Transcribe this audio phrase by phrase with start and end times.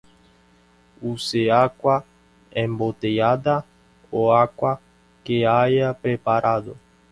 [1.11, 1.95] Use agua
[2.63, 3.63] embotellada
[4.09, 4.81] o agua
[5.23, 6.75] que haya preparado